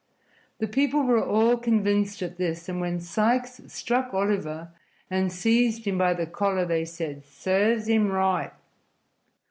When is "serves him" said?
7.23-8.07